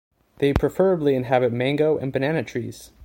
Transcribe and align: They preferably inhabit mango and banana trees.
They 0.39 0.51
preferably 0.51 1.13
inhabit 1.13 1.53
mango 1.53 1.95
and 1.99 2.11
banana 2.11 2.41
trees. 2.41 2.91